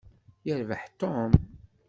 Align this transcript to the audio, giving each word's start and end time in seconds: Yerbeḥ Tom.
Yerbeḥ 0.45 0.81
Tom. 0.99 1.31